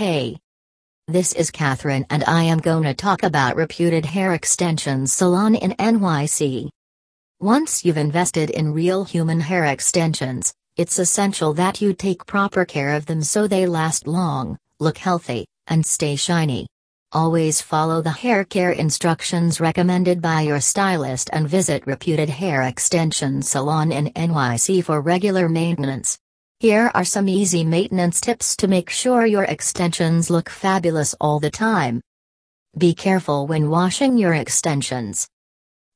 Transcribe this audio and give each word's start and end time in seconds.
Hey. 0.00 0.38
This 1.08 1.34
is 1.34 1.50
Catherine 1.50 2.06
and 2.08 2.24
I 2.24 2.44
am 2.44 2.56
gonna 2.56 2.94
talk 2.94 3.22
about 3.22 3.56
reputed 3.56 4.06
hair 4.06 4.32
extensions 4.32 5.12
salon 5.12 5.54
in 5.54 5.72
NYC. 5.72 6.70
Once 7.38 7.84
you've 7.84 7.98
invested 7.98 8.48
in 8.48 8.72
real 8.72 9.04
human 9.04 9.40
hair 9.40 9.66
extensions, 9.66 10.54
it's 10.78 10.98
essential 10.98 11.52
that 11.52 11.82
you 11.82 11.92
take 11.92 12.24
proper 12.24 12.64
care 12.64 12.96
of 12.96 13.04
them 13.04 13.20
so 13.20 13.46
they 13.46 13.66
last 13.66 14.06
long, 14.06 14.56
look 14.78 14.96
healthy, 14.96 15.44
and 15.66 15.84
stay 15.84 16.16
shiny. 16.16 16.66
Always 17.12 17.60
follow 17.60 18.00
the 18.00 18.08
hair 18.08 18.42
care 18.42 18.70
instructions 18.70 19.60
recommended 19.60 20.22
by 20.22 20.40
your 20.40 20.60
stylist 20.60 21.28
and 21.30 21.46
visit 21.46 21.86
reputed 21.86 22.30
hair 22.30 22.62
extension 22.62 23.42
salon 23.42 23.92
in 23.92 24.06
NYC 24.14 24.82
for 24.82 25.02
regular 25.02 25.46
maintenance. 25.46 26.18
Here 26.60 26.90
are 26.94 27.06
some 27.06 27.26
easy 27.26 27.64
maintenance 27.64 28.20
tips 28.20 28.54
to 28.56 28.68
make 28.68 28.90
sure 28.90 29.24
your 29.24 29.44
extensions 29.44 30.28
look 30.28 30.50
fabulous 30.50 31.14
all 31.18 31.40
the 31.40 31.48
time. 31.48 32.02
Be 32.76 32.92
careful 32.92 33.46
when 33.46 33.70
washing 33.70 34.18
your 34.18 34.34
extensions. 34.34 35.26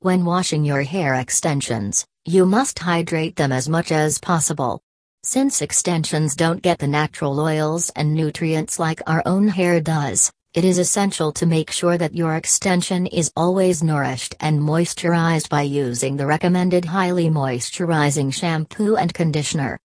When 0.01 0.25
washing 0.25 0.65
your 0.65 0.81
hair 0.81 1.17
extensions, 1.17 2.07
you 2.25 2.47
must 2.47 2.79
hydrate 2.79 3.37
them 3.37 3.53
as 3.53 3.69
much 3.69 3.93
as 3.93 4.19
possible. 4.19 4.81
Since 5.23 5.61
extensions 5.61 6.35
don't 6.35 6.63
get 6.63 6.79
the 6.79 6.89
natural 6.89 7.39
oils 7.39 7.91
and 7.95 8.15
nutrients 8.15 8.79
like 8.79 9.03
our 9.07 9.23
own 9.27 9.49
hair 9.49 9.83
does, 9.83 10.33
it 10.55 10.65
is 10.65 10.79
essential 10.79 11.31
to 11.33 11.45
make 11.45 11.71
sure 11.71 11.99
that 11.99 12.17
your 12.17 12.37
extension 12.37 13.07
is 13.07 13.31
always 13.37 13.83
nourished 13.83 14.35
and 14.41 14.61
moisturized 14.61 15.51
by 15.51 15.61
using 15.61 16.17
the 16.17 16.25
recommended 16.25 16.87
highly 16.87 17.29
moisturizing 17.29 18.33
shampoo 18.33 18.97
and 18.97 19.13
conditioner. 19.13 19.79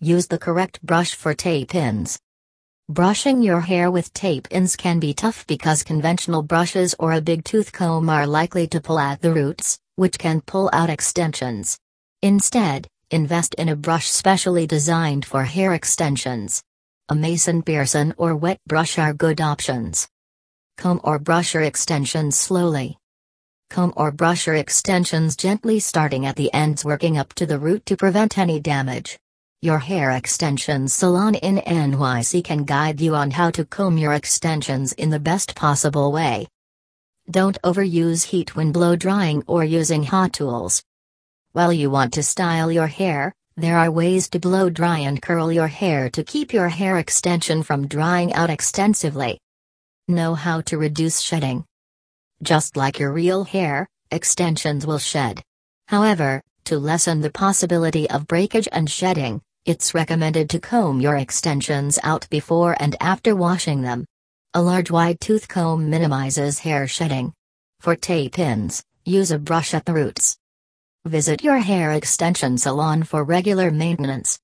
Use 0.00 0.26
the 0.26 0.38
correct 0.38 0.82
brush 0.82 1.14
for 1.14 1.32
tape 1.32 1.74
ins. 1.74 2.18
Brushing 2.86 3.40
your 3.40 3.62
hair 3.62 3.90
with 3.90 4.12
tape 4.12 4.46
ins 4.50 4.76
can 4.76 5.00
be 5.00 5.14
tough 5.14 5.46
because 5.46 5.82
conventional 5.82 6.42
brushes 6.42 6.94
or 6.98 7.14
a 7.14 7.22
big 7.22 7.44
tooth 7.44 7.72
comb 7.72 8.10
are 8.10 8.26
likely 8.26 8.66
to 8.66 8.80
pull 8.82 8.98
at 8.98 9.22
the 9.22 9.32
roots, 9.32 9.78
which 9.94 10.18
can 10.18 10.42
pull 10.42 10.68
out 10.74 10.90
extensions. 10.90 11.78
Instead, 12.20 12.86
invest 13.10 13.54
in 13.54 13.70
a 13.70 13.76
brush 13.76 14.06
specially 14.06 14.66
designed 14.66 15.24
for 15.24 15.44
hair 15.44 15.72
extensions. 15.72 16.62
A 17.08 17.14
Mason 17.14 17.62
Pearson 17.62 18.12
or 18.18 18.36
wet 18.36 18.60
brush 18.66 18.98
are 18.98 19.14
good 19.14 19.40
options. 19.40 20.06
Comb 20.76 21.00
or 21.04 21.18
brush 21.18 21.54
your 21.54 21.62
extensions 21.62 22.38
slowly. 22.38 22.98
Comb 23.70 23.94
or 23.96 24.12
brush 24.12 24.46
your 24.46 24.56
extensions 24.56 25.36
gently 25.36 25.80
starting 25.80 26.26
at 26.26 26.36
the 26.36 26.52
ends 26.52 26.84
working 26.84 27.16
up 27.16 27.32
to 27.32 27.46
the 27.46 27.58
root 27.58 27.86
to 27.86 27.96
prevent 27.96 28.36
any 28.36 28.60
damage. 28.60 29.18
Your 29.62 29.78
hair 29.78 30.10
extension 30.10 30.86
salon 30.86 31.34
in 31.34 31.56
NYC 31.56 32.44
can 32.44 32.64
guide 32.64 33.00
you 33.00 33.14
on 33.14 33.30
how 33.30 33.50
to 33.52 33.64
comb 33.64 33.96
your 33.96 34.12
extensions 34.12 34.92
in 34.92 35.08
the 35.08 35.18
best 35.18 35.56
possible 35.56 36.12
way. 36.12 36.46
Don't 37.30 37.56
overuse 37.62 38.24
heat 38.24 38.54
when 38.54 38.70
blow 38.70 38.96
drying 38.96 39.42
or 39.46 39.64
using 39.64 40.02
hot 40.02 40.34
tools. 40.34 40.82
While 41.52 41.72
you 41.72 41.88
want 41.88 42.12
to 42.12 42.22
style 42.22 42.70
your 42.70 42.86
hair, 42.86 43.32
there 43.56 43.78
are 43.78 43.90
ways 43.90 44.28
to 44.30 44.38
blow 44.38 44.68
dry 44.68 44.98
and 44.98 45.22
curl 45.22 45.50
your 45.50 45.68
hair 45.68 46.10
to 46.10 46.22
keep 46.22 46.52
your 46.52 46.68
hair 46.68 46.98
extension 46.98 47.62
from 47.62 47.88
drying 47.88 48.34
out 48.34 48.50
extensively. 48.50 49.40
Know 50.06 50.34
how 50.34 50.60
to 50.62 50.76
reduce 50.76 51.20
shedding. 51.20 51.64
Just 52.42 52.76
like 52.76 52.98
your 52.98 53.10
real 53.10 53.44
hair, 53.44 53.88
extensions 54.10 54.86
will 54.86 54.98
shed. 54.98 55.42
However, 55.88 56.42
to 56.66 56.78
lessen 56.78 57.20
the 57.20 57.30
possibility 57.30 58.08
of 58.10 58.26
breakage 58.26 58.68
and 58.72 58.90
shedding, 58.90 59.40
it's 59.64 59.94
recommended 59.94 60.50
to 60.50 60.60
comb 60.60 61.00
your 61.00 61.16
extensions 61.16 61.98
out 62.02 62.28
before 62.28 62.76
and 62.78 62.94
after 63.00 63.34
washing 63.34 63.82
them. 63.82 64.04
A 64.54 64.62
large 64.62 64.90
wide 64.90 65.20
tooth 65.20 65.48
comb 65.48 65.90
minimizes 65.90 66.58
hair 66.58 66.86
shedding. 66.86 67.32
For 67.80 67.96
tape 67.96 68.38
ins, 68.38 68.82
use 69.04 69.30
a 69.30 69.38
brush 69.38 69.74
at 69.74 69.84
the 69.84 69.94
roots. 69.94 70.36
Visit 71.04 71.42
your 71.42 71.58
hair 71.58 71.92
extension 71.92 72.58
salon 72.58 73.02
for 73.02 73.22
regular 73.22 73.70
maintenance. 73.70 74.38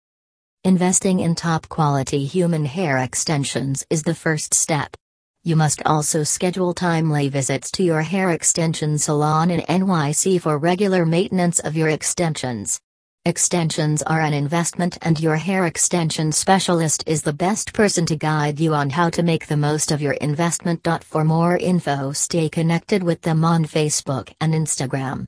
Investing 0.64 1.18
in 1.20 1.34
top 1.34 1.68
quality 1.68 2.24
human 2.24 2.64
hair 2.64 2.98
extensions 2.98 3.84
is 3.90 4.04
the 4.04 4.14
first 4.14 4.54
step. 4.54 4.96
You 5.44 5.56
must 5.56 5.82
also 5.84 6.22
schedule 6.22 6.72
timely 6.72 7.28
visits 7.28 7.72
to 7.72 7.82
your 7.82 8.02
hair 8.02 8.30
extension 8.30 8.96
salon 8.96 9.50
in 9.50 9.60
NYC 9.62 10.40
for 10.40 10.56
regular 10.56 11.04
maintenance 11.04 11.58
of 11.58 11.76
your 11.76 11.88
extensions. 11.88 12.78
Extensions 13.24 14.02
are 14.02 14.20
an 14.20 14.34
investment, 14.34 14.98
and 15.02 15.18
your 15.18 15.34
hair 15.34 15.66
extension 15.66 16.30
specialist 16.30 17.02
is 17.08 17.22
the 17.22 17.32
best 17.32 17.72
person 17.72 18.06
to 18.06 18.14
guide 18.14 18.60
you 18.60 18.72
on 18.72 18.90
how 18.90 19.10
to 19.10 19.24
make 19.24 19.48
the 19.48 19.56
most 19.56 19.90
of 19.90 20.00
your 20.00 20.12
investment. 20.14 20.86
For 21.02 21.24
more 21.24 21.56
info, 21.56 22.12
stay 22.12 22.48
connected 22.48 23.02
with 23.02 23.22
them 23.22 23.44
on 23.44 23.64
Facebook 23.64 24.32
and 24.40 24.54
Instagram. 24.54 25.24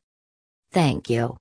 Thank 0.71 1.11
you. 1.11 1.33